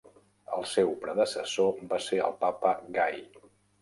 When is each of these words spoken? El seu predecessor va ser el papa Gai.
El 0.59 0.63
seu 0.69 0.87
predecessor 1.03 1.85
va 1.93 1.99
ser 2.07 2.19
el 2.31 2.35
papa 2.45 2.73
Gai. 2.97 3.23